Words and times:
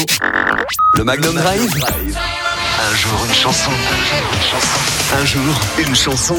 radio. 0.00 0.64
Le 0.96 1.04
Magnum 1.04 1.34
Drive. 1.34 1.70
Un 1.72 2.96
jour 2.96 3.26
une 3.28 3.34
chanson. 3.34 3.70
Un 5.12 5.24
jour 5.24 5.60
une 5.78 5.94
chanson. 5.94 6.36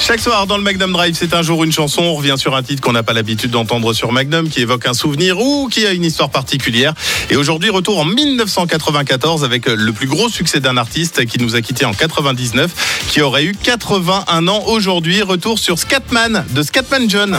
Chaque 0.00 0.20
soir 0.20 0.46
dans 0.46 0.56
le 0.56 0.62
Magnum 0.62 0.92
Drive, 0.92 1.16
c'est 1.18 1.34
un 1.34 1.42
jour 1.42 1.64
une 1.64 1.72
chanson. 1.72 2.02
On 2.02 2.14
revient 2.14 2.34
sur 2.36 2.54
un 2.54 2.62
titre 2.62 2.82
qu'on 2.82 2.92
n'a 2.92 3.02
pas 3.02 3.12
l'habitude 3.12 3.50
d'entendre 3.50 3.92
sur 3.92 4.12
Magnum, 4.12 4.48
qui 4.48 4.60
évoque 4.60 4.86
un 4.86 4.92
souvenir 4.92 5.40
ou 5.40 5.68
qui 5.68 5.86
a 5.86 5.92
une 5.92 6.04
histoire 6.04 6.30
particulière. 6.30 6.94
Et 7.30 7.36
aujourd'hui, 7.36 7.70
retour 7.70 7.98
en 7.98 8.04
1994 8.04 9.44
avec 9.44 9.66
le 9.66 9.92
plus 9.92 10.06
gros 10.06 10.28
succès 10.28 10.60
d'un 10.60 10.76
artiste 10.76 11.24
qui 11.26 11.38
nous 11.38 11.56
a 11.56 11.62
quitté 11.62 11.84
en 11.84 11.92
99, 11.92 13.04
qui 13.08 13.22
aurait 13.22 13.44
eu 13.44 13.54
81 13.54 14.48
ans 14.48 14.64
aujourd'hui. 14.66 15.22
Retour 15.22 15.58
sur 15.58 15.78
Scatman 15.78 16.44
de 16.50 16.62
Scatman 16.62 17.08
John. 17.08 17.38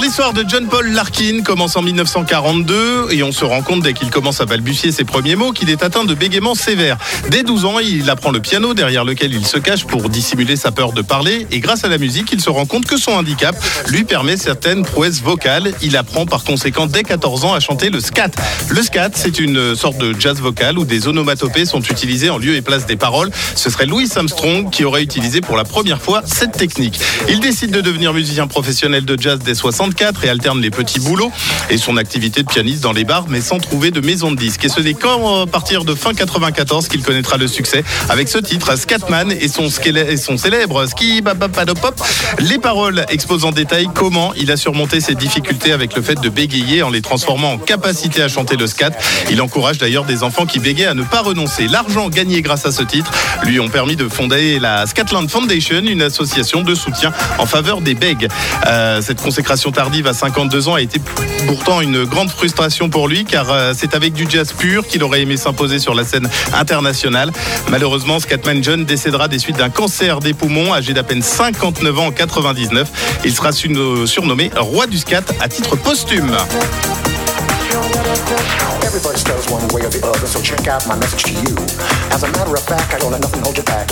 L'histoire 0.00 0.34
de 0.34 0.44
John 0.46 0.68
Paul 0.68 0.92
Larkin 0.92 1.42
commence 1.42 1.76
en 1.76 1.82
1942 1.82 3.08
et 3.10 3.22
on 3.22 3.32
se 3.32 3.44
rend 3.44 3.62
compte 3.62 3.82
dès 3.82 3.94
qu'il 3.94 4.10
commence 4.10 4.40
à 4.40 4.44
balbutier 4.44 4.92
ses 4.92 5.04
premiers 5.04 5.34
mots 5.34 5.50
qu'il 5.50 5.70
est 5.70 5.82
atteint 5.82 6.04
de 6.04 6.14
bégaiement 6.14 6.54
sévère. 6.54 6.98
Dès 7.30 7.42
12 7.42 7.64
ans, 7.64 7.78
il 7.78 8.08
apprend 8.10 8.30
le 8.30 8.38
piano 8.38 8.74
derrière 8.74 9.04
lequel 9.04 9.32
il 9.32 9.46
se 9.46 9.58
cache 9.58 9.86
pour 9.86 10.10
dissimuler 10.10 10.56
sa 10.56 10.72
peur 10.72 10.92
de 10.92 11.02
parler 11.02 11.46
et 11.50 11.58
grâce 11.58 11.84
à 11.84 11.88
la 11.88 11.98
musique, 11.98 12.30
il 12.32 12.40
se 12.40 12.50
rend 12.50 12.66
compte 12.66 12.86
que 12.86 12.96
son 12.96 13.12
handicap 13.12 13.56
lui 13.88 14.04
permet 14.04 14.36
certaines 14.36 14.84
prouesses 14.84 15.20
vocales. 15.20 15.72
Il 15.82 15.96
apprend 15.96 16.26
par 16.26 16.44
conséquent 16.44 16.86
dès 16.86 17.02
14 17.02 17.44
ans 17.46 17.54
à 17.54 17.60
chanter 17.60 17.90
le 17.90 17.98
scat. 17.98 18.30
Le 18.68 18.82
scat, 18.82 19.10
c'est 19.14 19.40
une 19.40 19.74
sorte 19.74 19.98
de 19.98 20.14
jazz 20.18 20.38
vocal 20.38 20.78
où 20.78 20.84
des 20.84 21.08
onomatopées 21.08 21.64
sont 21.64 21.80
utilisées 21.80 22.30
en 22.30 22.38
lieu 22.38 22.54
et 22.54 22.62
place 22.62 22.86
des 22.86 22.96
paroles. 22.96 23.30
Ce 23.56 23.70
serait 23.70 23.86
Louis 23.86 24.08
Armstrong 24.14 24.70
qui 24.70 24.84
aurait 24.84 25.02
utilisé 25.02 25.40
pour 25.40 25.56
la 25.56 25.64
première 25.64 26.00
fois 26.00 26.22
cette 26.24 26.52
technique. 26.52 27.00
Il 27.28 27.40
décide 27.40 27.70
de 27.70 27.80
devenir 27.80 28.12
musicien 28.12 28.46
professionnel 28.46 29.04
de 29.04 29.20
jazz 29.20 29.40
dès 29.42 29.54
64 29.84 30.24
et 30.24 30.30
alterne 30.30 30.62
les 30.62 30.70
petits 30.70 30.98
boulots 30.98 31.30
et 31.68 31.76
son 31.76 31.98
activité 31.98 32.42
de 32.42 32.48
pianiste 32.48 32.82
dans 32.82 32.92
les 32.92 33.04
bars, 33.04 33.26
mais 33.28 33.42
sans 33.42 33.58
trouver 33.58 33.90
de 33.90 34.00
maison 34.00 34.30
de 34.30 34.36
disques. 34.36 34.64
Et 34.64 34.70
ce 34.70 34.80
n'est 34.80 34.94
qu'à 34.94 35.18
partir 35.52 35.84
de 35.84 35.94
fin 35.94 36.14
94 36.14 36.88
qu'il 36.88 37.02
connaîtra 37.02 37.36
le 37.36 37.46
succès 37.46 37.84
avec 38.08 38.28
ce 38.28 38.38
titre, 38.38 38.78
Scatman 38.78 39.30
et 39.30 39.46
son, 39.48 39.68
et 39.68 40.16
son 40.16 40.38
célèbre 40.38 40.86
Ski 40.86 41.20
Pop. 41.20 42.02
Les 42.38 42.58
paroles 42.58 43.04
exposent 43.10 43.44
en 43.44 43.50
détail 43.50 43.88
comment 43.94 44.32
il 44.34 44.50
a 44.50 44.56
surmonté 44.56 45.00
ses 45.00 45.14
difficultés 45.14 45.72
avec 45.72 45.94
le 45.94 46.00
fait 46.00 46.18
de 46.18 46.28
bégayer 46.30 46.82
en 46.82 46.88
les 46.88 47.02
transformant 47.02 47.52
en 47.52 47.58
capacité 47.58 48.22
à 48.22 48.28
chanter 48.28 48.56
le 48.56 48.66
scat. 48.66 48.92
Il 49.30 49.42
encourage 49.42 49.76
d'ailleurs 49.76 50.04
des 50.04 50.22
enfants 50.22 50.46
qui 50.46 50.60
bégayent 50.60 50.86
à 50.86 50.94
ne 50.94 51.02
pas 51.02 51.20
renoncer. 51.20 51.68
L'argent 51.68 52.08
gagné 52.08 52.40
grâce 52.40 52.64
à 52.64 52.72
ce 52.72 52.82
titre 52.82 53.12
lui 53.42 53.60
ont 53.60 53.68
permis 53.68 53.96
de 53.96 54.08
fonder 54.08 54.58
la 54.58 54.86
Scatland 54.86 55.28
Foundation, 55.28 55.80
une 55.80 56.00
association 56.00 56.62
de 56.62 56.74
soutien 56.74 57.12
en 57.38 57.44
faveur 57.44 57.82
des 57.82 57.94
bègues. 57.94 58.28
Euh, 58.66 59.02
cette 59.02 59.20
consécration 59.20 59.73
tardive 59.74 60.06
à 60.06 60.14
52 60.14 60.68
ans 60.68 60.74
a 60.74 60.80
été 60.80 61.00
pourtant 61.46 61.80
une 61.80 62.04
grande 62.04 62.30
frustration 62.30 62.88
pour 62.88 63.08
lui 63.08 63.24
car 63.24 63.50
euh, 63.50 63.72
c'est 63.76 63.94
avec 63.94 64.14
du 64.14 64.26
jazz 64.28 64.52
pur 64.52 64.86
qu'il 64.86 65.02
aurait 65.02 65.22
aimé 65.22 65.36
s'imposer 65.36 65.78
sur 65.78 65.94
la 65.94 66.04
scène 66.04 66.28
internationale. 66.54 67.30
Malheureusement, 67.68 68.20
Scatman 68.20 68.62
John 68.62 68.84
décédera 68.84 69.28
des 69.28 69.38
suites 69.38 69.58
d'un 69.58 69.70
cancer 69.70 70.20
des 70.20 70.32
poumons 70.32 70.72
âgé 70.72 70.94
d'à 70.94 71.02
peine 71.02 71.22
59 71.22 71.98
ans 71.98 72.06
en 72.06 72.12
99. 72.12 72.88
Il 73.24 73.34
sera 73.34 73.50
surnommé 73.52 74.50
roi 74.56 74.86
du 74.86 74.96
scat 74.96 75.24
à 75.40 75.48
titre 75.48 75.76
posthume. 75.76 76.36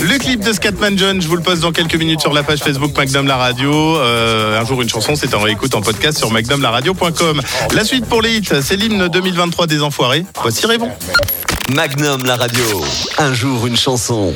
Le 0.01 0.17
clip 0.17 0.41
de 0.41 0.53
Scatman 0.53 0.97
John, 0.97 1.21
je 1.21 1.27
vous 1.27 1.35
le 1.35 1.41
poste 1.41 1.61
dans 1.61 1.71
quelques 1.71 1.95
minutes 1.95 2.21
sur 2.21 2.31
la 2.31 2.43
page 2.43 2.59
Facebook 2.59 2.95
Magnum 2.95 3.27
La 3.27 3.35
Radio. 3.35 3.97
Euh, 3.97 4.59
un 4.59 4.65
jour 4.65 4.81
une 4.81 4.89
chanson, 4.89 5.15
c'est 5.15 5.33
en 5.33 5.39
réécoute 5.39 5.75
en 5.75 5.81
podcast 5.81 6.17
sur 6.17 6.31
magnumlaradio.com. 6.31 7.41
La 7.73 7.83
suite 7.83 8.05
pour 8.05 8.21
les 8.21 8.37
hits, 8.37 8.49
c'est 8.61 8.75
l'hymne 8.75 9.07
2023 9.09 9.67
des 9.67 9.81
Enfoirés. 9.81 10.25
Voici 10.41 10.65
Révon. 10.65 10.89
Magnum 11.69 12.23
La 12.25 12.35
Radio. 12.35 12.63
Un 13.17 13.33
jour 13.33 13.67
une 13.67 13.77
chanson. 13.77 14.33